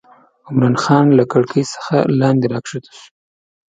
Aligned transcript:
عمرا 0.47 0.71
خان 0.83 1.05
له 1.17 1.23
کړکۍ 1.31 1.63
څخه 1.73 1.95
لاندې 2.19 2.45
راکښته 2.53 2.91
شو. 2.99 3.09